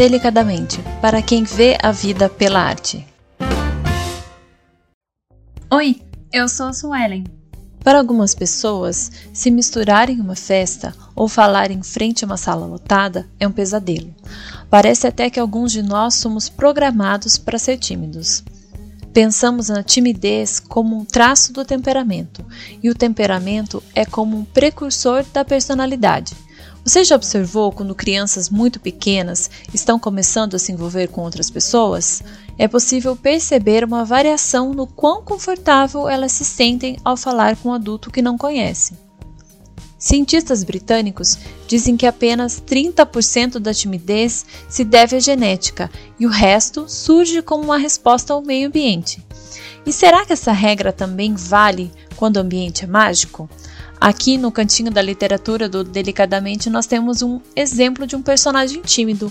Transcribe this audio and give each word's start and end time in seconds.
delicadamente 0.00 0.80
para 1.02 1.20
quem 1.20 1.44
vê 1.44 1.76
a 1.82 1.92
vida 1.92 2.26
pela 2.26 2.58
arte. 2.58 3.06
Oi, 5.70 6.00
eu 6.32 6.48
sou 6.48 6.68
a 6.68 6.72
Suelen. 6.72 7.24
Para 7.84 7.98
algumas 7.98 8.34
pessoas, 8.34 9.12
se 9.30 9.50
misturar 9.50 10.08
em 10.08 10.18
uma 10.18 10.34
festa 10.34 10.94
ou 11.14 11.28
falar 11.28 11.70
em 11.70 11.82
frente 11.82 12.24
a 12.24 12.26
uma 12.26 12.38
sala 12.38 12.64
lotada 12.64 13.28
é 13.38 13.46
um 13.46 13.52
pesadelo. 13.52 14.14
Parece 14.70 15.06
até 15.06 15.28
que 15.28 15.38
alguns 15.38 15.70
de 15.70 15.82
nós 15.82 16.14
somos 16.14 16.48
programados 16.48 17.36
para 17.36 17.58
ser 17.58 17.76
tímidos. 17.76 18.42
Pensamos 19.12 19.68
na 19.68 19.82
timidez 19.82 20.58
como 20.58 20.96
um 20.96 21.04
traço 21.04 21.52
do 21.52 21.62
temperamento, 21.62 22.42
e 22.82 22.88
o 22.88 22.94
temperamento 22.94 23.82
é 23.94 24.06
como 24.06 24.38
um 24.38 24.44
precursor 24.46 25.26
da 25.30 25.44
personalidade. 25.44 26.34
Você 26.84 27.04
já 27.04 27.14
observou 27.14 27.70
quando 27.70 27.94
crianças 27.94 28.48
muito 28.48 28.80
pequenas 28.80 29.50
estão 29.72 29.98
começando 29.98 30.54
a 30.54 30.58
se 30.58 30.72
envolver 30.72 31.08
com 31.08 31.22
outras 31.22 31.50
pessoas? 31.50 32.22
É 32.58 32.66
possível 32.66 33.14
perceber 33.14 33.84
uma 33.84 34.04
variação 34.04 34.72
no 34.72 34.86
quão 34.86 35.22
confortável 35.22 36.08
elas 36.08 36.32
se 36.32 36.44
sentem 36.44 36.96
ao 37.04 37.16
falar 37.16 37.56
com 37.56 37.68
um 37.68 37.74
adulto 37.74 38.10
que 38.10 38.22
não 38.22 38.38
conhecem. 38.38 38.96
Cientistas 39.98 40.64
britânicos 40.64 41.36
dizem 41.68 41.94
que 41.94 42.06
apenas 42.06 42.58
30% 42.58 43.58
da 43.58 43.74
timidez 43.74 44.46
se 44.66 44.82
deve 44.82 45.16
à 45.16 45.20
genética 45.20 45.90
e 46.18 46.24
o 46.24 46.30
resto 46.30 46.88
surge 46.88 47.42
como 47.42 47.64
uma 47.64 47.76
resposta 47.76 48.32
ao 48.32 48.40
meio 48.40 48.68
ambiente. 48.68 49.22
E 49.84 49.92
será 49.92 50.24
que 50.24 50.32
essa 50.32 50.52
regra 50.52 50.92
também 50.92 51.34
vale 51.34 51.92
quando 52.16 52.36
o 52.36 52.40
ambiente 52.40 52.84
é 52.84 52.86
mágico? 52.86 53.48
Aqui 54.00 54.38
no 54.38 54.50
cantinho 54.50 54.90
da 54.90 55.02
literatura 55.02 55.68
do 55.68 55.84
Delicadamente 55.84 56.70
nós 56.70 56.86
temos 56.86 57.20
um 57.20 57.38
exemplo 57.54 58.06
de 58.06 58.16
um 58.16 58.22
personagem 58.22 58.80
tímido, 58.80 59.30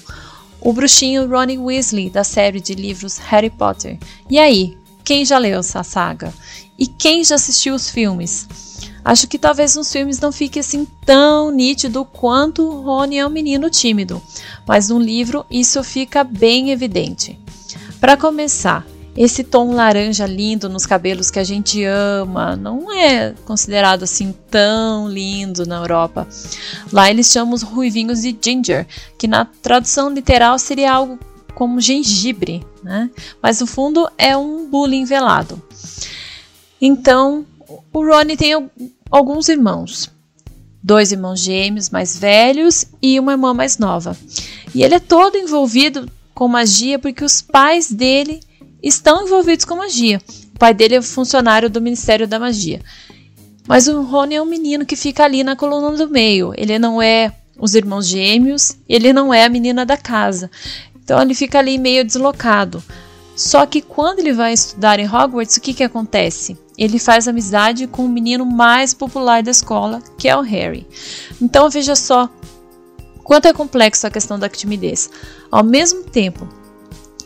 o 0.61 0.71
bruxinho 0.71 1.27
Ronnie 1.27 1.57
Weasley 1.57 2.09
da 2.09 2.23
série 2.23 2.61
de 2.61 2.75
livros 2.75 3.17
Harry 3.17 3.49
Potter. 3.49 3.97
E 4.29 4.37
aí, 4.37 4.77
quem 5.03 5.25
já 5.25 5.39
leu 5.39 5.59
essa 5.59 5.83
saga? 5.83 6.31
E 6.77 6.85
quem 6.85 7.23
já 7.23 7.33
assistiu 7.33 7.73
os 7.73 7.89
filmes? 7.89 8.47
Acho 9.03 9.27
que 9.27 9.39
talvez 9.39 9.75
nos 9.75 9.91
filmes 9.91 10.19
não 10.19 10.31
fique 10.31 10.59
assim 10.59 10.85
tão 11.03 11.49
nítido 11.49 12.05
quanto 12.05 12.69
Rony 12.81 13.17
é 13.17 13.25
um 13.25 13.29
menino 13.29 13.71
tímido, 13.71 14.21
mas 14.67 14.89
no 14.89 14.99
livro 14.99 15.43
isso 15.49 15.83
fica 15.83 16.23
bem 16.23 16.69
evidente. 16.69 17.39
Para 17.99 18.15
começar, 18.15 18.85
esse 19.19 19.43
tom 19.43 19.73
laranja 19.73 20.25
lindo 20.25 20.69
nos 20.69 20.85
cabelos 20.85 21.29
que 21.29 21.39
a 21.39 21.43
gente 21.43 21.83
ama 21.83 22.55
não 22.55 22.89
é 22.89 23.33
considerado 23.43 24.03
assim 24.03 24.33
tão 24.49 25.09
lindo 25.09 25.65
na 25.65 25.75
Europa. 25.75 26.25
Lá 26.89 27.09
eles 27.09 27.29
chamam 27.29 27.53
os 27.53 27.61
ruivinhos 27.61 28.21
de 28.21 28.33
ginger, 28.41 28.87
que 29.17 29.27
na 29.27 29.43
tradução 29.43 30.09
literal 30.09 30.57
seria 30.57 30.93
algo 30.93 31.19
como 31.53 31.81
gengibre, 31.81 32.65
né? 32.81 33.09
Mas 33.43 33.59
no 33.59 33.67
fundo 33.67 34.09
é 34.17 34.37
um 34.37 34.69
bullying 34.69 35.03
velado. 35.03 35.61
Então, 36.79 37.45
o 37.91 38.05
Ronnie 38.05 38.37
tem 38.37 38.69
alguns 39.11 39.49
irmãos. 39.49 40.09
Dois 40.81 41.11
irmãos 41.11 41.41
gêmeos 41.41 41.89
mais 41.89 42.17
velhos 42.17 42.85
e 43.01 43.19
uma 43.19 43.33
irmã 43.33 43.53
mais 43.53 43.77
nova. 43.77 44.15
E 44.73 44.81
ele 44.81 44.95
é 44.95 44.99
todo 44.99 45.35
envolvido 45.35 46.09
com 46.33 46.47
magia 46.47 46.97
porque 46.97 47.25
os 47.25 47.41
pais 47.41 47.91
dele 47.91 48.39
estão 48.81 49.25
envolvidos 49.25 49.65
com 49.65 49.75
magia. 49.75 50.21
O 50.55 50.59
pai 50.59 50.73
dele 50.73 50.95
é 50.95 51.01
funcionário 51.01 51.69
do 51.69 51.81
Ministério 51.81 52.27
da 52.27 52.39
Magia. 52.39 52.81
Mas 53.67 53.87
o 53.87 54.01
Rony 54.01 54.35
é 54.35 54.41
um 54.41 54.45
menino 54.45 54.85
que 54.85 54.95
fica 54.95 55.23
ali 55.23 55.43
na 55.43 55.55
coluna 55.55 55.95
do 55.95 56.09
meio. 56.09 56.53
Ele 56.57 56.79
não 56.79 57.01
é 57.01 57.31
os 57.59 57.75
irmãos 57.75 58.07
gêmeos, 58.07 58.77
ele 58.87 59.13
não 59.13 59.33
é 59.33 59.45
a 59.45 59.49
menina 59.49 59.85
da 59.85 59.95
casa. 59.95 60.49
Então 60.95 61.21
ele 61.21 61.35
fica 61.35 61.59
ali 61.59 61.77
meio 61.77 62.03
deslocado. 62.03 62.83
Só 63.35 63.65
que 63.65 63.81
quando 63.81 64.19
ele 64.19 64.33
vai 64.33 64.53
estudar 64.53 64.99
em 64.99 65.07
Hogwarts, 65.07 65.57
o 65.57 65.61
que, 65.61 65.73
que 65.73 65.83
acontece? 65.83 66.57
Ele 66.77 66.99
faz 66.99 67.27
amizade 67.27 67.87
com 67.87 68.03
o 68.03 68.09
menino 68.09 68.45
mais 68.45 68.93
popular 68.93 69.41
da 69.41 69.51
escola, 69.51 70.01
que 70.17 70.27
é 70.27 70.35
o 70.35 70.41
Harry. 70.41 70.85
Então 71.41 71.69
veja 71.69 71.95
só 71.95 72.29
quanto 73.23 73.47
é 73.47 73.53
complexo 73.53 74.05
a 74.07 74.11
questão 74.11 74.37
da 74.37 74.49
timidez. 74.49 75.09
Ao 75.51 75.63
mesmo 75.63 76.03
tempo 76.03 76.47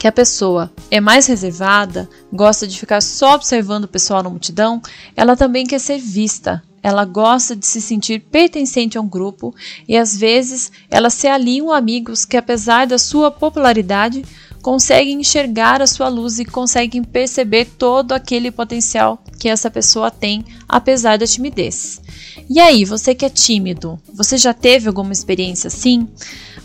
que 0.04 0.08
a 0.10 0.12
pessoa 0.12 0.70
é 0.92 1.00
mais 1.00 1.28
reservada, 1.28 2.10
gosta 2.30 2.68
de 2.68 2.78
ficar 2.78 3.02
só 3.02 3.36
observando 3.36 3.86
o 3.86 3.88
pessoal 3.88 4.22
na 4.22 4.30
multidão, 4.30 4.82
ela 5.16 5.34
também 5.34 5.66
quer 5.66 5.80
ser 5.80 5.98
vista. 5.98 6.62
Ela 6.84 7.06
gosta 7.06 7.56
de 7.56 7.66
se 7.66 7.80
sentir 7.80 8.20
pertencente 8.20 8.98
a 8.98 9.02
um 9.02 9.08
grupo 9.08 9.56
e 9.88 9.96
às 9.96 10.18
vezes 10.18 10.74
ela 10.92 11.10
se 11.10 11.26
alia 11.26 11.64
a 11.72 11.78
amigos 11.78 12.26
que, 12.26 12.36
apesar 12.36 12.86
da 12.86 12.98
sua 12.98 13.32
popularidade, 13.32 14.26
conseguem 14.62 15.22
enxergar 15.22 15.82
a 15.82 15.88
sua 15.88 16.10
luz 16.10 16.38
e 16.38 16.44
conseguem 16.44 17.02
perceber 17.02 17.64
todo 17.64 18.12
aquele 18.12 18.52
potencial 18.52 19.24
que 19.40 19.48
essa 19.48 19.72
pessoa 19.72 20.12
tem, 20.12 20.44
apesar 20.68 21.18
da 21.18 21.26
timidez. 21.26 22.02
E 22.50 22.60
aí, 22.60 22.86
você 22.86 23.14
que 23.14 23.26
é 23.26 23.30
tímido, 23.30 24.00
você 24.14 24.38
já 24.38 24.54
teve 24.54 24.88
alguma 24.88 25.14
experiência 25.14 25.68
assim? 25.68 26.08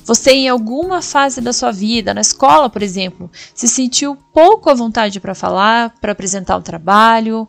Você, 0.04 0.32
em 0.32 0.48
alguma 0.48 1.02
fase 1.02 1.40
da 1.40 1.52
sua 1.52 1.70
vida, 1.70 2.14
na 2.14 2.20
escola, 2.20 2.70
por 2.70 2.82
exemplo, 2.82 3.30
se 3.54 3.68
sentiu 3.68 4.16
pouco 4.32 4.70
à 4.70 4.74
vontade 4.74 5.20
para 5.20 5.34
falar, 5.34 5.94
para 6.00 6.12
apresentar 6.12 6.56
um 6.56 6.62
trabalho, 6.62 7.46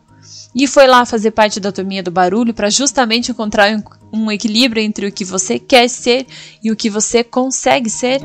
e 0.54 0.66
foi 0.66 0.86
lá 0.86 1.04
fazer 1.06 1.30
parte 1.30 1.60
da 1.60 1.72
turminha 1.72 2.02
do 2.02 2.10
barulho 2.10 2.52
para 2.52 2.70
justamente 2.70 3.30
encontrar 3.30 3.70
um, 4.12 4.30
equilíbrio 4.30 4.82
entre 4.82 5.06
o 5.06 5.12
que 5.12 5.24
você 5.24 5.58
quer 5.58 5.88
ser 5.88 6.26
e 6.62 6.70
o 6.70 6.76
que 6.76 6.90
você 6.90 7.22
consegue 7.22 7.88
ser? 7.88 8.20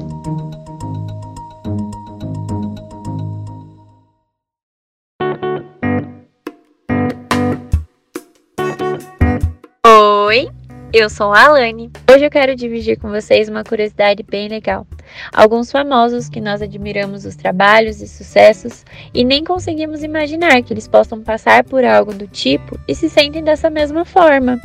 Eu 10.97 11.09
sou 11.09 11.33
a 11.33 11.43
Alane. 11.43 11.91
Hoje 12.09 12.25
eu 12.25 12.31
quero 12.31 12.55
dividir 12.55 12.97
com 12.97 13.09
vocês 13.09 13.49
uma 13.49 13.65
curiosidade 13.65 14.23
bem 14.23 14.47
legal. 14.47 14.87
Alguns 15.33 15.69
famosos 15.69 16.29
que 16.29 16.39
nós 16.39 16.61
admiramos 16.61 17.25
os 17.25 17.35
trabalhos 17.35 18.01
e 18.01 18.07
sucessos 18.07 18.85
e 19.13 19.25
nem 19.25 19.43
conseguimos 19.43 20.03
imaginar 20.03 20.63
que 20.63 20.71
eles 20.71 20.87
possam 20.87 21.21
passar 21.21 21.65
por 21.65 21.83
algo 21.83 22.13
do 22.13 22.27
tipo 22.27 22.79
e 22.87 22.95
se 22.95 23.09
sentem 23.09 23.43
dessa 23.43 23.69
mesma 23.69 24.05
forma. 24.05 24.57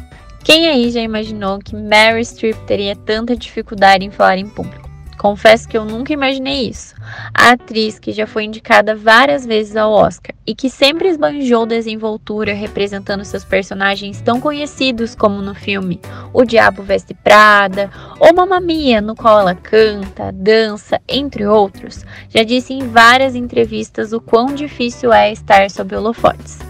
Quem 0.44 0.69
aí 0.69 0.92
já 0.92 1.00
imaginou 1.00 1.58
que 1.58 1.74
Mary 1.74 2.24
Streep 2.24 2.56
teria 2.64 2.94
tanta 2.94 3.36
dificuldade 3.36 4.04
em 4.04 4.10
falar 4.12 4.38
em 4.38 4.48
público? 4.48 4.79
Confesso 5.20 5.69
que 5.69 5.76
eu 5.76 5.84
nunca 5.84 6.14
imaginei 6.14 6.70
isso. 6.70 6.94
A 7.34 7.50
atriz 7.50 7.98
que 7.98 8.10
já 8.10 8.26
foi 8.26 8.44
indicada 8.44 8.97
várias 8.97 9.44
vezes 9.44 9.76
ao 9.76 9.92
Oscar 9.92 10.34
e 10.47 10.54
que 10.54 10.70
sempre 10.70 11.10
esbanjou 11.10 11.66
desenvoltura 11.66 12.54
representando 12.54 13.22
seus 13.22 13.44
personagens 13.44 14.22
tão 14.22 14.41
conhecidos 14.41 15.14
como 15.14 15.42
no 15.42 15.54
filme 15.54 16.00
O 16.32 16.42
Diabo 16.42 16.82
Veste 16.82 17.12
Prada 17.12 17.91
ou 18.19 18.32
Mamma 18.32 18.60
Mia, 18.60 19.03
no 19.03 19.14
qual 19.14 19.41
ela 19.41 19.54
canta, 19.54 20.32
dança, 20.32 20.98
entre 21.06 21.47
outros, 21.47 22.02
já 22.31 22.42
disse 22.42 22.72
em 22.72 22.88
várias 22.88 23.34
entrevistas 23.34 24.14
o 24.14 24.22
quão 24.22 24.54
difícil 24.54 25.12
é 25.12 25.31
estar 25.31 25.70
sob 25.70 25.94
holofotes 25.94 26.60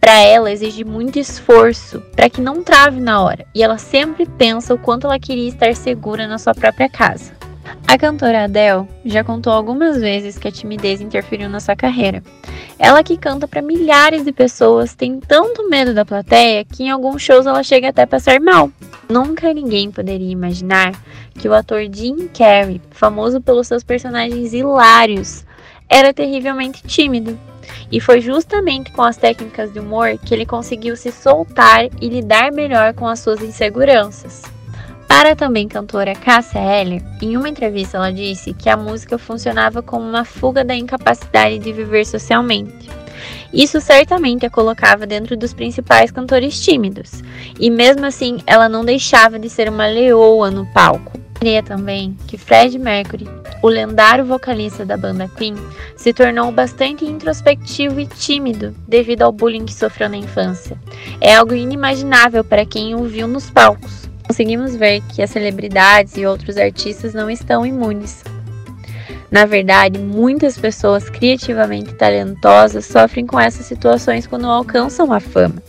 para 0.00 0.20
ela 0.20 0.52
exige 0.52 0.84
muito 0.84 1.18
esforço 1.18 2.00
para 2.14 2.30
que 2.30 2.40
não 2.40 2.62
trave 2.62 3.00
na 3.00 3.20
hora, 3.20 3.44
e 3.52 3.62
ela 3.62 3.76
sempre 3.76 4.24
pensa 4.24 4.72
o 4.72 4.78
quanto 4.78 5.08
ela 5.08 5.18
queria 5.18 5.48
estar 5.48 5.74
segura 5.74 6.26
na 6.28 6.38
sua 6.38 6.54
própria 6.54 6.88
casa. 6.88 7.37
A 7.86 7.96
cantora 7.96 8.44
Adele 8.44 8.86
já 9.04 9.24
contou 9.24 9.52
algumas 9.52 9.98
vezes 9.98 10.38
que 10.38 10.46
a 10.46 10.52
timidez 10.52 11.00
interferiu 11.00 11.48
na 11.48 11.60
sua 11.60 11.74
carreira. 11.74 12.22
Ela 12.78 13.02
que 13.02 13.16
canta 13.16 13.48
para 13.48 13.62
milhares 13.62 14.24
de 14.24 14.32
pessoas 14.32 14.94
tem 14.94 15.18
tanto 15.18 15.68
medo 15.68 15.94
da 15.94 16.04
plateia 16.04 16.64
que 16.64 16.84
em 16.84 16.90
alguns 16.90 17.22
shows 17.22 17.46
ela 17.46 17.62
chega 17.62 17.88
até 17.88 18.02
a 18.02 18.06
passar 18.06 18.40
mal. 18.40 18.70
Nunca 19.08 19.52
ninguém 19.52 19.90
poderia 19.90 20.30
imaginar 20.30 20.92
que 21.34 21.48
o 21.48 21.54
ator 21.54 21.82
Jim 21.92 22.28
Carrey, 22.28 22.80
famoso 22.90 23.40
pelos 23.40 23.66
seus 23.66 23.82
personagens 23.82 24.52
hilários, 24.52 25.44
era 25.88 26.12
terrivelmente 26.12 26.82
tímido. 26.82 27.38
E 27.90 28.00
foi 28.00 28.20
justamente 28.20 28.92
com 28.92 29.02
as 29.02 29.16
técnicas 29.16 29.72
de 29.72 29.80
humor 29.80 30.18
que 30.18 30.34
ele 30.34 30.44
conseguiu 30.44 30.96
se 30.96 31.10
soltar 31.10 31.86
e 32.00 32.08
lidar 32.08 32.52
melhor 32.52 32.92
com 32.92 33.08
as 33.08 33.20
suas 33.20 33.40
inseguranças. 33.40 34.42
Para 35.08 35.34
também 35.34 35.66
cantora 35.66 36.14
Cássia 36.14 36.60
Eller, 36.60 37.02
em 37.22 37.34
uma 37.36 37.48
entrevista 37.48 37.96
ela 37.96 38.12
disse 38.12 38.52
que 38.52 38.68
a 38.68 38.76
música 38.76 39.16
funcionava 39.16 39.82
como 39.82 40.06
uma 40.06 40.22
fuga 40.22 40.62
da 40.62 40.76
incapacidade 40.76 41.58
de 41.58 41.72
viver 41.72 42.04
socialmente. 42.04 42.90
Isso 43.52 43.80
certamente 43.80 44.44
a 44.44 44.50
colocava 44.50 45.06
dentro 45.06 45.34
dos 45.34 45.54
principais 45.54 46.10
cantores 46.10 46.60
tímidos, 46.60 47.22
e 47.58 47.70
mesmo 47.70 48.04
assim 48.04 48.38
ela 48.46 48.68
não 48.68 48.84
deixava 48.84 49.38
de 49.38 49.48
ser 49.48 49.70
uma 49.70 49.86
leoa 49.86 50.50
no 50.50 50.66
palco. 50.66 51.18
Creia 51.34 51.62
também 51.62 52.16
que 52.26 52.36
Fred 52.36 52.78
Mercury, 52.78 53.26
o 53.62 53.68
lendário 53.68 54.24
vocalista 54.24 54.84
da 54.84 54.96
banda 54.96 55.26
Queen, 55.36 55.54
se 55.96 56.12
tornou 56.12 56.52
bastante 56.52 57.04
introspectivo 57.04 57.98
e 57.98 58.06
tímido 58.06 58.74
devido 58.86 59.22
ao 59.22 59.32
bullying 59.32 59.64
que 59.64 59.74
sofreu 59.74 60.08
na 60.08 60.16
infância. 60.16 60.78
É 61.20 61.34
algo 61.34 61.54
inimaginável 61.54 62.44
para 62.44 62.66
quem 62.66 62.94
o 62.94 63.04
viu 63.04 63.26
nos 63.26 63.48
palcos 63.50 64.07
conseguimos 64.28 64.76
ver 64.76 65.00
que 65.08 65.22
as 65.22 65.30
celebridades 65.30 66.16
e 66.16 66.26
outros 66.26 66.58
artistas 66.58 67.14
não 67.14 67.30
estão 67.30 67.64
imunes. 67.64 68.22
Na 69.30 69.46
verdade, 69.46 69.98
muitas 69.98 70.58
pessoas 70.58 71.08
criativamente 71.08 71.94
talentosas 71.94 72.84
sofrem 72.86 73.26
com 73.26 73.40
essas 73.40 73.66
situações 73.66 74.26
quando 74.26 74.46
alcançam 74.46 75.12
a 75.12 75.20
fama. 75.20 75.62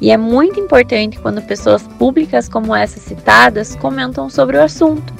E 0.00 0.10
é 0.10 0.16
muito 0.16 0.58
importante 0.58 1.18
quando 1.18 1.42
pessoas 1.42 1.82
públicas 1.98 2.48
como 2.48 2.74
essas 2.74 3.02
citadas 3.02 3.76
comentam 3.76 4.28
sobre 4.28 4.56
o 4.56 4.62
assunto. 4.62 5.12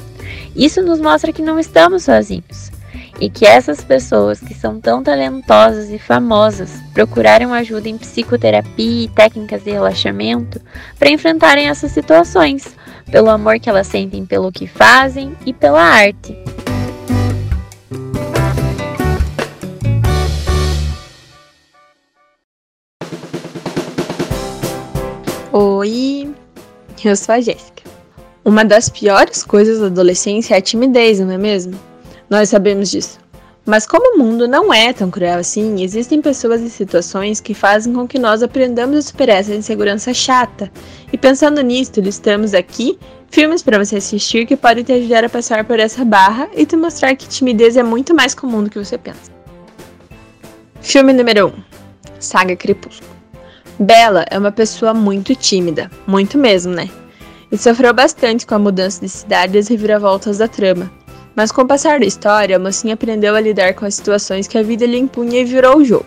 Isso 0.57 0.83
nos 0.83 1.01
mostra 1.01 1.33
que 1.33 1.43
não 1.43 1.59
estamos 1.59 2.05
sozinhos 2.05 2.78
e 3.21 3.29
que 3.29 3.45
essas 3.45 3.83
pessoas 3.83 4.41
que 4.41 4.55
são 4.55 4.81
tão 4.81 5.03
talentosas 5.03 5.91
e 5.91 5.99
famosas 5.99 6.71
procuraram 6.95 7.53
ajuda 7.53 7.89
em 7.89 7.99
psicoterapia 7.99 9.05
e 9.05 9.09
técnicas 9.09 9.65
de 9.65 9.71
relaxamento 9.71 10.61
para 10.99 11.11
enfrentarem 11.11 11.69
essas 11.69 11.91
situações, 11.91 12.77
pelo 13.11 13.31
amor 13.31 13.59
que 13.59 13.69
elas 13.69 13.87
sentem 13.87 14.25
pelo 14.25 14.53
que 14.53 14.67
fazem 14.67 15.35
e 15.45 15.53
pela 15.53 15.83
arte. 15.83 16.37
Oi, 25.51 26.33
eu 27.05 27.17
sou 27.17 27.35
a 27.35 27.41
Jéssica. 27.41 27.83
Uma 28.45 28.65
das 28.65 28.89
piores 28.89 29.43
coisas 29.43 29.81
da 29.81 29.87
adolescência 29.87 30.55
é 30.55 30.59
a 30.59 30.63
timidez, 30.63 31.19
não 31.19 31.33
é 31.33 31.39
mesmo? 31.39 31.79
Nós 32.29 32.51
sabemos 32.51 32.91
disso. 32.91 33.19
Mas 33.65 33.87
como 33.87 34.15
o 34.15 34.19
mundo 34.19 34.49
não 34.49 34.73
é 34.73 34.95
tão 34.95 35.11
cruel 35.11 35.39
assim, 35.39 35.83
existem 35.83 36.23
pessoas 36.23 36.63
e 36.63 36.71
situações 36.71 37.39
que 37.39 37.53
fazem 37.53 37.93
com 37.93 38.09
que 38.09 38.19
nós 38.19 38.43
aprendamos 38.43 38.97
a 38.97 39.03
superar 39.03 39.37
essa 39.37 39.55
insegurança 39.55 40.15
chata. 40.15 40.71
E 41.13 41.19
pensando 41.19 41.61
nisto, 41.61 42.01
listamos 42.01 42.55
aqui 42.55 42.99
filmes 43.31 43.63
para 43.63 43.79
você 43.79 43.97
assistir 43.97 44.47
que 44.47 44.57
podem 44.57 44.85
te 44.85 44.93
ajudar 44.93 45.25
a 45.25 45.29
passar 45.29 45.65
por 45.65 45.79
essa 45.79 46.03
barra 46.03 46.49
e 46.55 46.65
te 46.65 46.77
mostrar 46.77 47.15
que 47.15 47.29
timidez 47.29 47.77
é 47.77 47.83
muito 47.83 48.15
mais 48.15 48.35
comum 48.35 48.65
do 48.65 48.71
que 48.71 48.79
você 48.79 48.97
pensa. 48.97 49.31
Filme 50.81 51.13
número 51.13 51.49
1: 51.49 51.53
Saga 52.19 52.57
Crepúsculo. 52.57 53.11
Bella 53.79 54.25
é 54.31 54.39
uma 54.39 54.51
pessoa 54.51 54.95
muito 54.95 55.35
tímida, 55.35 55.91
muito 56.07 56.39
mesmo, 56.39 56.73
né? 56.73 56.89
E 57.53 57.59
sofreu 57.59 57.93
bastante 57.93 58.47
com 58.47 58.55
a 58.55 58.59
mudança 58.59 59.01
de 59.01 59.09
cidade 59.11 59.57
e 59.57 59.61
as 59.61 59.69
reviravoltas 59.69 60.39
da 60.39 60.49
trama. 60.49 60.98
Mas 61.39 61.53
com 61.53 61.63
o 61.63 61.67
passar 61.69 62.01
da 62.01 62.05
história, 62.05 62.57
a 62.57 62.59
mocinha 62.59 62.95
aprendeu 62.95 63.37
a 63.37 63.41
lidar 63.41 63.73
com 63.75 63.87
as 63.87 63.95
situações 63.95 64.49
que 64.49 64.59
a 64.59 64.63
vida 64.65 64.85
lhe 64.85 64.99
impunha 64.99 65.41
e 65.41 65.45
virou 65.45 65.77
o 65.77 65.85
jogo. 65.85 66.05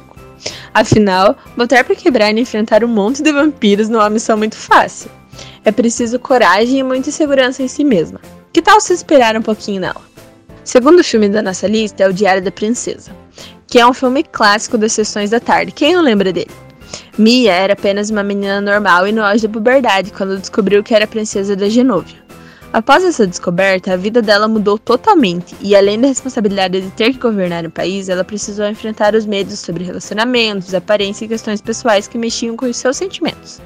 Afinal, 0.73 1.37
botar 1.55 1.85
para 1.85 1.95
quebrar 1.95 2.35
e 2.35 2.41
enfrentar 2.41 2.83
um 2.83 2.89
monte 2.89 3.23
de 3.23 3.31
vampiros 3.31 3.87
não 3.87 4.01
é 4.01 4.03
uma 4.03 4.09
missão 4.09 4.35
muito 4.35 4.57
fácil. 4.57 5.09
É 5.63 5.71
preciso 5.71 6.19
coragem 6.19 6.79
e 6.79 6.83
muita 6.83 7.11
segurança 7.11 7.63
em 7.63 7.69
si 7.69 7.85
mesma. 7.85 8.19
Que 8.51 8.61
tal 8.61 8.81
se 8.81 8.91
esperar 8.91 9.37
um 9.37 9.41
pouquinho 9.41 9.79
nela? 9.79 10.01
Segundo 10.65 11.01
filme 11.01 11.29
da 11.29 11.41
nossa 11.41 11.65
lista 11.65 12.03
é 12.03 12.09
O 12.09 12.13
Diário 12.13 12.43
da 12.43 12.51
Princesa, 12.51 13.15
que 13.67 13.79
é 13.79 13.87
um 13.87 13.93
filme 13.93 14.25
clássico 14.25 14.77
das 14.77 14.91
sessões 14.91 15.29
da 15.29 15.39
tarde. 15.39 15.71
Quem 15.71 15.95
não 15.95 16.01
lembra 16.01 16.33
dele? 16.33 16.51
Mia 17.17 17.53
era 17.53 17.71
apenas 17.71 18.09
uma 18.09 18.21
menina 18.21 18.59
normal 18.59 19.07
e 19.07 19.13
no 19.13 19.23
auge 19.23 19.47
da 19.47 19.53
puberdade 19.53 20.11
quando 20.11 20.37
descobriu 20.37 20.83
que 20.83 20.93
era 20.93 21.07
princesa 21.07 21.55
da 21.55 21.69
Genôvia. 21.69 22.20
Após 22.73 23.03
essa 23.03 23.27
descoberta, 23.27 23.91
a 23.91 23.97
vida 23.97 24.21
dela 24.21 24.47
mudou 24.47 24.79
totalmente 24.79 25.53
e, 25.59 25.75
além 25.75 25.99
da 25.99 26.07
responsabilidade 26.07 26.79
de 26.79 26.89
ter 26.91 27.11
que 27.11 27.19
governar 27.19 27.65
o 27.65 27.69
país, 27.69 28.07
ela 28.07 28.23
precisou 28.23 28.65
enfrentar 28.65 29.13
os 29.13 29.25
medos 29.25 29.59
sobre 29.59 29.83
relacionamentos, 29.83 30.73
aparência 30.73 31.25
e 31.25 31.27
questões 31.27 31.61
pessoais 31.61 32.07
que 32.07 32.17
mexiam 32.17 32.55
com 32.55 32.65
os 32.65 32.77
seus 32.77 32.95
sentimentos. 32.95 33.59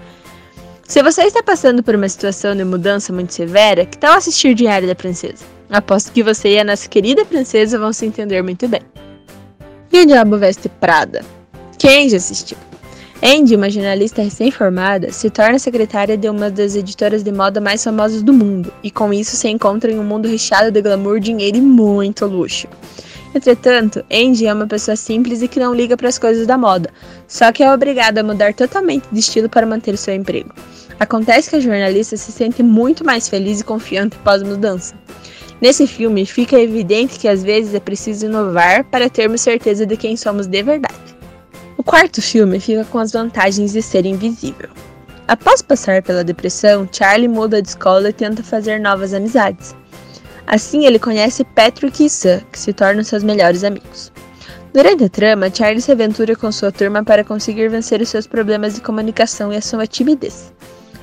Se 0.87 1.03
você 1.03 1.23
está 1.23 1.43
passando 1.43 1.83
por 1.83 1.93
uma 1.93 2.09
situação 2.09 2.55
de 2.55 2.63
mudança 2.63 3.13
muito 3.13 3.31
severa, 3.31 3.85
que 3.85 3.97
tal 3.97 4.15
assistir 4.15 4.55
Diário 4.55 4.87
da 4.87 4.95
Princesa? 4.95 5.45
Aposto 5.69 6.11
que 6.11 6.23
você 6.23 6.53
e 6.53 6.59
a 6.59 6.63
nossa 6.63 6.89
querida 6.89 7.23
princesa 7.25 7.77
vão 7.77 7.93
se 7.93 8.07
entender 8.07 8.41
muito 8.41 8.67
bem. 8.67 8.81
E 9.91 10.01
o 10.01 10.05
Diabo 10.05 10.37
Veste 10.37 10.67
Prada? 10.67 11.23
Quem 11.77 12.09
já 12.09 12.17
assistiu? 12.17 12.57
Andy, 13.23 13.55
uma 13.55 13.69
jornalista 13.69 14.21
recém-formada, 14.21 15.11
se 15.11 15.29
torna 15.29 15.57
secretária 15.57 16.17
de 16.17 16.29
uma 16.29 16.51
das 16.51 16.75
editoras 16.75 17.23
de 17.23 17.31
moda 17.31 17.61
mais 17.61 17.83
famosas 17.83 18.21
do 18.21 18.33
mundo, 18.33 18.71
e 18.83 18.91
com 18.91 19.13
isso 19.13 19.37
se 19.37 19.47
encontra 19.47 19.89
em 19.89 19.97
um 19.97 20.03
mundo 20.03 20.27
recheado 20.27 20.69
de 20.69 20.81
glamour, 20.81 21.19
dinheiro 21.19 21.57
e 21.57 21.61
muito 21.61 22.25
luxo. 22.25 22.67
Entretanto, 23.33 24.03
Andy 24.11 24.45
é 24.45 24.53
uma 24.53 24.67
pessoa 24.67 24.95
simples 24.95 25.41
e 25.41 25.47
que 25.47 25.59
não 25.59 25.73
liga 25.73 25.95
para 25.95 26.09
as 26.09 26.19
coisas 26.19 26.45
da 26.45 26.57
moda, 26.57 26.89
só 27.27 27.51
que 27.51 27.63
é 27.63 27.73
obrigada 27.73 28.19
a 28.19 28.23
mudar 28.23 28.53
totalmente 28.53 29.05
de 29.11 29.19
estilo 29.19 29.49
para 29.49 29.65
manter 29.65 29.97
seu 29.97 30.13
emprego. 30.13 30.53
Acontece 30.99 31.49
que 31.49 31.55
a 31.55 31.59
jornalista 31.59 32.17
se 32.17 32.31
sente 32.31 32.61
muito 32.61 33.03
mais 33.03 33.29
feliz 33.29 33.61
e 33.61 33.63
confiante 33.63 34.17
pós-mudança. 34.17 34.93
Nesse 35.61 35.87
filme, 35.87 36.25
fica 36.25 36.59
evidente 36.59 37.17
que 37.17 37.29
às 37.29 37.41
vezes 37.43 37.73
é 37.73 37.79
preciso 37.79 38.25
inovar 38.25 38.83
para 38.85 39.09
termos 39.09 39.41
certeza 39.41 39.85
de 39.85 39.95
quem 39.95 40.17
somos 40.17 40.47
de 40.47 40.61
verdade. 40.61 41.04
O 41.77 41.83
quarto 41.83 42.21
filme 42.21 42.59
fica 42.59 42.85
com 42.85 42.99
as 42.99 43.11
vantagens 43.11 43.73
de 43.73 43.81
ser 43.81 44.05
invisível. 44.05 44.69
Após 45.27 45.61
passar 45.61 46.01
pela 46.01 46.23
depressão, 46.23 46.87
Charlie 46.89 47.27
muda 47.27 47.61
de 47.61 47.67
escola 47.67 48.09
e 48.09 48.13
tenta 48.13 48.41
fazer 48.43 48.79
novas 48.79 49.13
amizades. 49.13 49.75
Assim, 50.47 50.85
ele 50.85 50.99
conhece 50.99 51.43
Patrick 51.43 52.05
e 52.05 52.09
Sam, 52.09 52.41
que 52.51 52.59
se 52.59 52.71
tornam 52.71 53.03
seus 53.03 53.23
melhores 53.23 53.63
amigos. 53.63 54.11
Durante 54.73 55.03
a 55.05 55.09
trama, 55.09 55.53
Charlie 55.53 55.81
se 55.81 55.91
aventura 55.91 56.35
com 56.35 56.51
sua 56.51 56.71
turma 56.71 57.03
para 57.03 57.23
conseguir 57.23 57.69
vencer 57.69 57.99
os 58.01 58.09
seus 58.09 58.27
problemas 58.27 58.75
de 58.75 58.81
comunicação 58.81 59.51
e 59.51 59.57
a 59.57 59.61
sua 59.61 59.87
timidez. 59.87 60.53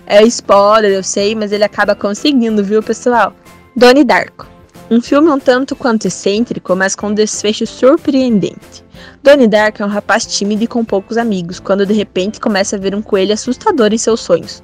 É 0.07 0.23
spoiler, 0.25 0.93
eu 0.93 1.03
sei, 1.03 1.35
mas 1.35 1.53
ele 1.53 1.65
acaba 1.65 1.95
conseguindo, 1.95 2.65
viu, 2.65 2.83
pessoal? 2.83 3.35
Donnie 3.75 4.05
Darko. 4.05 4.47
Um 4.91 5.01
filme 5.01 5.31
um 5.31 5.39
tanto 5.39 5.75
quanto 5.75 6.07
excêntrico, 6.07 6.77
mas 6.77 6.95
com 6.95 7.09
um 7.09 7.15
desfecho 7.15 7.67
surpreendente. 7.67 8.82
Donnie 9.23 9.47
Dark 9.47 9.81
é 9.81 9.85
um 9.85 9.89
rapaz 9.89 10.27
tímido 10.27 10.65
e 10.65 10.67
com 10.67 10.85
poucos 10.85 11.17
amigos, 11.17 11.61
quando 11.61 11.87
de 11.87 11.93
repente 11.93 12.41
começa 12.41 12.77
a 12.77 12.79
ver 12.79 12.95
um 12.95 13.03
coelho 13.03 13.33
assustador 13.33 13.93
em 13.93 13.99
seus 13.99 14.21
sonhos. 14.21 14.63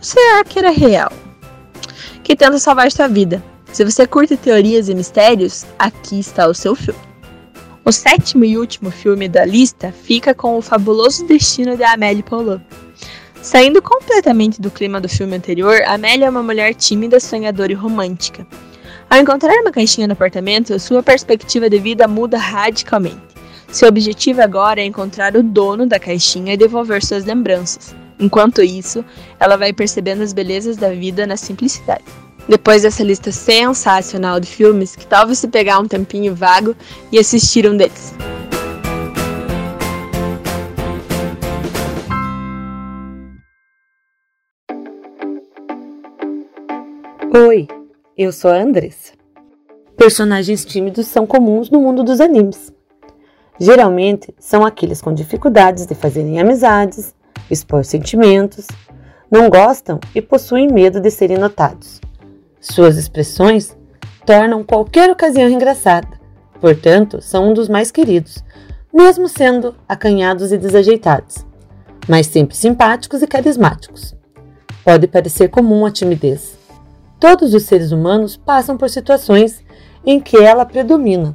Será 0.00 0.44
que 0.44 0.58
era 0.58 0.70
real? 0.70 1.12
Que 2.22 2.36
tenta 2.36 2.58
salvar 2.58 2.92
sua 2.92 3.08
vida. 3.08 3.42
Se 3.72 3.84
você 3.84 4.06
curte 4.06 4.36
teorias 4.36 4.88
e 4.88 4.94
mistérios, 4.94 5.64
aqui 5.78 6.18
está 6.18 6.46
o 6.46 6.54
seu 6.54 6.74
filme. 6.74 7.00
O 7.84 7.92
sétimo 7.92 8.44
e 8.44 8.58
último 8.58 8.90
filme 8.90 9.28
da 9.28 9.44
lista 9.44 9.92
fica 9.92 10.34
com 10.34 10.56
o 10.56 10.62
fabuloso 10.62 11.26
destino 11.26 11.76
de 11.76 11.84
Amélie 11.84 12.22
Poulain. 12.22 12.60
Saindo 13.40 13.80
completamente 13.80 14.60
do 14.60 14.72
clima 14.72 15.00
do 15.00 15.08
filme 15.08 15.36
anterior, 15.36 15.80
Amélie 15.86 16.24
é 16.24 16.30
uma 16.30 16.42
mulher 16.42 16.74
tímida, 16.74 17.20
sonhadora 17.20 17.70
e 17.70 17.76
romântica. 17.76 18.46
Ao 19.08 19.18
encontrar 19.18 19.54
uma 19.60 19.70
caixinha 19.70 20.08
no 20.08 20.14
apartamento, 20.14 20.78
sua 20.80 21.00
perspectiva 21.00 21.70
de 21.70 21.78
vida 21.78 22.08
muda 22.08 22.38
radicalmente. 22.38 23.25
Seu 23.70 23.88
objetivo 23.88 24.40
agora 24.40 24.80
é 24.80 24.84
encontrar 24.84 25.36
o 25.36 25.42
dono 25.42 25.86
da 25.86 25.98
caixinha 25.98 26.54
e 26.54 26.56
devolver 26.56 27.04
suas 27.04 27.24
lembranças. 27.24 27.94
Enquanto 28.18 28.62
isso, 28.62 29.04
ela 29.38 29.56
vai 29.56 29.72
percebendo 29.72 30.22
as 30.22 30.32
belezas 30.32 30.76
da 30.76 30.90
vida 30.90 31.26
na 31.26 31.36
simplicidade. 31.36 32.04
Depois 32.48 32.82
dessa 32.82 33.02
lista 33.02 33.32
sensacional 33.32 34.38
de 34.38 34.46
filmes, 34.46 34.94
que 34.94 35.06
tal 35.06 35.26
você 35.26 35.48
pegar 35.48 35.80
um 35.80 35.88
tempinho 35.88 36.34
vago 36.34 36.76
e 37.10 37.18
assistir 37.18 37.68
um 37.68 37.76
deles? 37.76 38.14
Oi, 47.34 47.68
eu 48.16 48.32
sou 48.32 48.50
a 48.50 48.62
Andressa. 48.62 49.12
Personagens 49.96 50.64
tímidos 50.64 51.06
são 51.06 51.26
comuns 51.26 51.68
no 51.68 51.80
mundo 51.80 52.02
dos 52.02 52.20
animes. 52.20 52.75
Geralmente 53.58 54.34
são 54.38 54.64
aqueles 54.64 55.00
com 55.00 55.14
dificuldades 55.14 55.86
de 55.86 55.94
fazerem 55.94 56.38
amizades, 56.40 57.14
expor 57.50 57.84
sentimentos, 57.84 58.66
não 59.30 59.48
gostam 59.48 59.98
e 60.14 60.20
possuem 60.20 60.68
medo 60.68 61.00
de 61.00 61.10
serem 61.10 61.38
notados. 61.38 62.00
Suas 62.60 62.96
expressões 62.96 63.76
tornam 64.24 64.62
qualquer 64.62 65.10
ocasião 65.10 65.48
engraçada, 65.48 66.08
portanto, 66.60 67.20
são 67.22 67.50
um 67.50 67.54
dos 67.54 67.68
mais 67.68 67.90
queridos, 67.90 68.44
mesmo 68.92 69.28
sendo 69.28 69.74
acanhados 69.88 70.52
e 70.52 70.58
desajeitados, 70.58 71.46
mas 72.08 72.26
sempre 72.26 72.56
simpáticos 72.56 73.22
e 73.22 73.26
carismáticos. 73.26 74.14
Pode 74.84 75.06
parecer 75.06 75.48
comum 75.48 75.84
a 75.84 75.90
timidez. 75.90 76.56
Todos 77.18 77.54
os 77.54 77.64
seres 77.64 77.90
humanos 77.90 78.36
passam 78.36 78.76
por 78.76 78.90
situações 78.90 79.64
em 80.04 80.20
que 80.20 80.36
ela 80.36 80.64
predomina. 80.64 81.34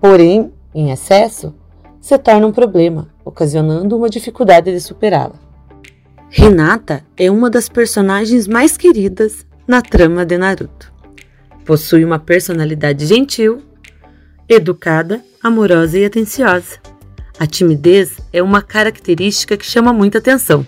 Porém, 0.00 0.52
em 0.78 0.92
excesso, 0.92 1.52
se 2.00 2.16
torna 2.18 2.46
um 2.46 2.52
problema, 2.52 3.08
ocasionando 3.24 3.96
uma 3.96 4.08
dificuldade 4.08 4.70
de 4.70 4.80
superá-la. 4.80 5.34
Hinata 6.30 7.04
é 7.16 7.28
uma 7.28 7.50
das 7.50 7.68
personagens 7.68 8.46
mais 8.46 8.76
queridas 8.76 9.44
na 9.66 9.82
trama 9.82 10.24
de 10.24 10.38
Naruto. 10.38 10.92
Possui 11.64 12.04
uma 12.04 12.20
personalidade 12.20 13.06
gentil, 13.06 13.60
educada, 14.48 15.20
amorosa 15.42 15.98
e 15.98 16.04
atenciosa. 16.04 16.78
A 17.40 17.46
timidez 17.46 18.18
é 18.32 18.40
uma 18.40 18.62
característica 18.62 19.56
que 19.56 19.66
chama 19.66 19.92
muita 19.92 20.18
atenção. 20.18 20.64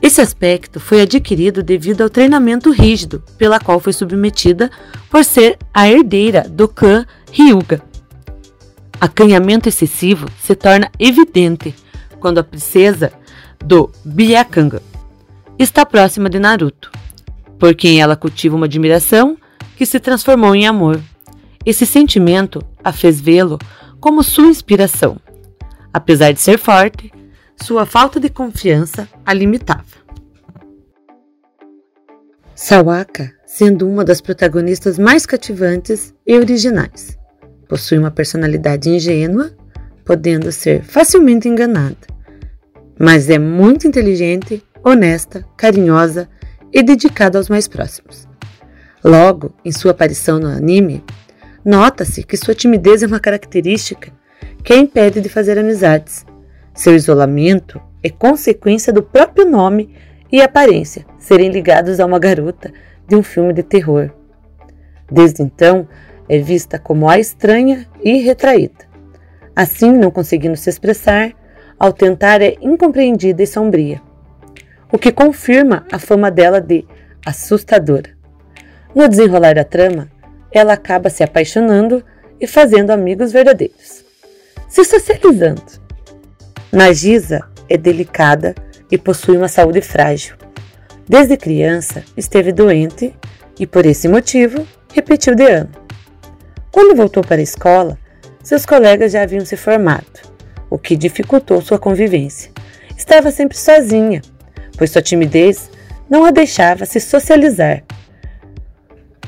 Esse 0.00 0.20
aspecto 0.20 0.78
foi 0.78 1.00
adquirido 1.00 1.62
devido 1.62 2.02
ao 2.02 2.10
treinamento 2.10 2.70
rígido 2.70 3.22
pela 3.36 3.58
qual 3.58 3.80
foi 3.80 3.92
submetida 3.92 4.70
por 5.10 5.24
ser 5.24 5.58
a 5.72 5.88
herdeira 5.88 6.46
do 6.48 6.68
clã 6.68 7.04
Ryuga. 7.32 7.93
Acanhamento 9.04 9.68
excessivo 9.68 10.26
se 10.40 10.54
torna 10.54 10.90
evidente 10.98 11.74
quando 12.18 12.38
a 12.38 12.42
princesa 12.42 13.12
do 13.62 13.92
Byakanga 14.02 14.80
está 15.58 15.84
próxima 15.84 16.30
de 16.30 16.38
Naruto, 16.38 16.90
por 17.58 17.74
quem 17.74 18.00
ela 18.00 18.16
cultiva 18.16 18.56
uma 18.56 18.64
admiração 18.64 19.36
que 19.76 19.84
se 19.84 20.00
transformou 20.00 20.54
em 20.54 20.66
amor. 20.66 20.98
Esse 21.66 21.84
sentimento 21.84 22.62
a 22.82 22.92
fez 22.92 23.20
vê-lo 23.20 23.58
como 24.00 24.22
sua 24.22 24.46
inspiração. 24.46 25.18
Apesar 25.92 26.32
de 26.32 26.40
ser 26.40 26.58
forte, 26.58 27.12
sua 27.62 27.84
falta 27.84 28.18
de 28.18 28.30
confiança 28.30 29.06
a 29.22 29.34
limitava. 29.34 29.84
Sawaka, 32.54 33.34
sendo 33.44 33.86
uma 33.86 34.02
das 34.02 34.22
protagonistas 34.22 34.98
mais 34.98 35.26
cativantes 35.26 36.14
e 36.26 36.38
originais, 36.38 37.18
possui 37.68 37.98
uma 37.98 38.10
personalidade 38.10 38.88
ingênua, 38.88 39.52
podendo 40.04 40.52
ser 40.52 40.82
facilmente 40.82 41.48
enganada, 41.48 41.96
mas 42.98 43.30
é 43.30 43.38
muito 43.38 43.86
inteligente, 43.86 44.62
honesta, 44.84 45.44
carinhosa 45.56 46.28
e 46.72 46.82
dedicada 46.82 47.38
aos 47.38 47.48
mais 47.48 47.66
próximos. 47.66 48.28
Logo, 49.02 49.54
em 49.64 49.72
sua 49.72 49.90
aparição 49.90 50.38
no 50.38 50.48
anime, 50.48 51.04
nota-se 51.64 52.22
que 52.22 52.36
sua 52.36 52.54
timidez 52.54 53.02
é 53.02 53.06
uma 53.06 53.20
característica 53.20 54.12
que 54.62 54.72
a 54.72 54.76
impede 54.76 55.20
de 55.20 55.28
fazer 55.28 55.58
amizades. 55.58 56.24
Seu 56.74 56.94
isolamento 56.94 57.80
é 58.02 58.10
consequência 58.10 58.92
do 58.92 59.02
próprio 59.02 59.48
nome 59.48 59.94
e 60.32 60.40
aparência 60.40 61.06
serem 61.18 61.50
ligados 61.50 62.00
a 62.00 62.06
uma 62.06 62.18
garota 62.18 62.72
de 63.06 63.14
um 63.14 63.22
filme 63.22 63.52
de 63.52 63.62
terror. 63.62 64.10
Desde 65.10 65.42
então, 65.42 65.86
é 66.28 66.38
vista 66.38 66.78
como 66.78 67.08
a 67.08 67.18
estranha 67.18 67.86
e 68.02 68.18
retraída. 68.18 68.84
Assim, 69.54 69.92
não 69.92 70.10
conseguindo 70.10 70.56
se 70.56 70.70
expressar, 70.70 71.32
ao 71.78 71.92
tentar 71.92 72.40
é 72.40 72.56
incompreendida 72.60 73.42
e 73.42 73.46
sombria, 73.46 74.00
o 74.92 74.98
que 74.98 75.12
confirma 75.12 75.86
a 75.92 75.98
fama 75.98 76.30
dela 76.30 76.60
de 76.60 76.84
assustadora. 77.24 78.10
No 78.94 79.08
desenrolar 79.08 79.54
da 79.54 79.64
trama, 79.64 80.08
ela 80.52 80.72
acaba 80.72 81.10
se 81.10 81.22
apaixonando 81.22 82.04
e 82.40 82.46
fazendo 82.46 82.90
amigos 82.90 83.32
verdadeiros 83.32 84.04
se 84.74 84.84
socializando. 84.84 85.62
Nagisa 86.72 87.48
é 87.68 87.76
delicada 87.76 88.56
e 88.90 88.98
possui 88.98 89.36
uma 89.36 89.46
saúde 89.46 89.80
frágil. 89.80 90.34
Desde 91.08 91.36
criança 91.36 92.02
esteve 92.16 92.50
doente 92.50 93.14
e, 93.56 93.68
por 93.68 93.86
esse 93.86 94.08
motivo, 94.08 94.66
repetiu 94.92 95.36
de 95.36 95.44
ano. 95.44 95.83
Quando 96.74 96.96
voltou 96.96 97.22
para 97.22 97.36
a 97.36 97.40
escola, 97.40 97.96
seus 98.42 98.66
colegas 98.66 99.12
já 99.12 99.22
haviam 99.22 99.46
se 99.46 99.56
formado, 99.56 100.20
o 100.68 100.76
que 100.76 100.96
dificultou 100.96 101.62
sua 101.62 101.78
convivência. 101.78 102.50
Estava 102.98 103.30
sempre 103.30 103.56
sozinha, 103.56 104.20
pois 104.76 104.90
sua 104.90 105.00
timidez 105.00 105.70
não 106.10 106.24
a 106.24 106.32
deixava 106.32 106.84
se 106.84 106.98
socializar. 106.98 107.84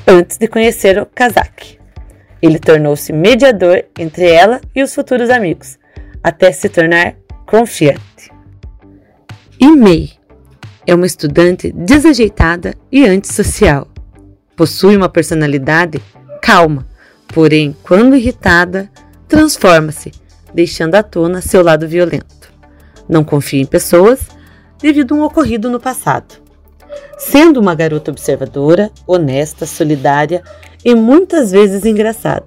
Antes 0.05 0.37
de 0.37 0.45
conhecer 0.49 0.99
o 0.99 1.05
Kazaki. 1.05 1.79
Ele 2.41 2.59
tornou-se 2.59 3.13
mediador 3.13 3.81
entre 3.97 4.29
ela 4.29 4.59
e 4.75 4.83
os 4.83 4.93
futuros 4.93 5.29
amigos, 5.29 5.79
até 6.21 6.51
se 6.51 6.67
tornar 6.67 7.15
confiante. 7.45 8.29
E 9.57 9.71
Mei 9.71 10.11
é 10.85 10.93
uma 10.93 11.07
estudante 11.07 11.71
desajeitada 11.71 12.73
e 12.91 13.05
antissocial. 13.05 13.87
Possui 14.53 14.97
uma 14.97 15.07
personalidade 15.07 16.01
calma, 16.41 16.85
porém, 17.33 17.75
quando 17.83 18.15
irritada, 18.15 18.89
transforma-se, 19.27 20.11
deixando 20.53 20.95
à 20.95 21.03
tona 21.03 21.41
seu 21.41 21.63
lado 21.63 21.87
violento. 21.87 22.51
Não 23.07 23.23
confia 23.23 23.61
em 23.61 23.65
pessoas 23.65 24.21
devido 24.79 25.13
a 25.13 25.17
um 25.17 25.23
ocorrido 25.23 25.69
no 25.69 25.79
passado. 25.79 26.35
Sendo 27.17 27.59
uma 27.59 27.75
garota 27.75 28.11
observadora, 28.11 28.91
honesta, 29.05 29.65
solidária 29.65 30.43
e 30.83 30.95
muitas 30.95 31.51
vezes 31.51 31.85
engraçada. 31.85 32.45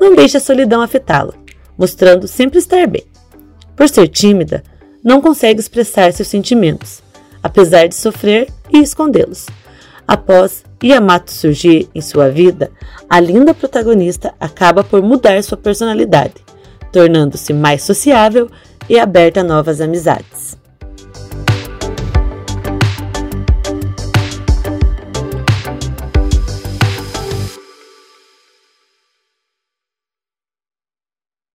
Não 0.00 0.14
deixe 0.14 0.36
a 0.36 0.40
solidão 0.40 0.82
afetá-la, 0.82 1.34
mostrando 1.78 2.26
sempre 2.26 2.58
estar 2.58 2.86
bem. 2.86 3.04
Por 3.76 3.88
ser 3.88 4.08
tímida, 4.08 4.62
não 5.02 5.20
consegue 5.20 5.60
expressar 5.60 6.12
seus 6.12 6.28
sentimentos, 6.28 7.02
apesar 7.42 7.86
de 7.88 7.94
sofrer 7.94 8.48
e 8.72 8.78
escondê-los. 8.78 9.46
Após 10.06 10.64
Yamato 10.82 11.30
surgir 11.30 11.88
em 11.94 12.00
sua 12.00 12.28
vida, 12.28 12.70
a 13.08 13.20
linda 13.20 13.54
protagonista 13.54 14.34
acaba 14.40 14.82
por 14.82 15.02
mudar 15.02 15.40
sua 15.42 15.56
personalidade, 15.56 16.34
tornando-se 16.90 17.52
mais 17.52 17.82
sociável 17.82 18.50
e 18.88 18.98
aberta 18.98 19.40
a 19.40 19.44
novas 19.44 19.80
amizades. 19.80 20.61